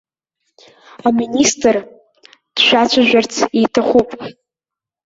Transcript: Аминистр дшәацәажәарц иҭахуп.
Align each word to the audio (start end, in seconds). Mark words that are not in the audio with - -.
Аминистр 1.07 1.75
дшәацәажәарц 2.55 3.33
иҭахуп. 3.63 4.09